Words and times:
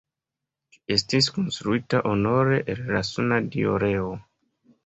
Ĝi 0.75 0.79
estis 0.95 1.27
konstruita 1.35 2.01
honore 2.07 2.57
al 2.75 2.83
la 2.97 3.05
suna 3.13 3.41
dio 3.57 3.77
Reo. 3.85 4.11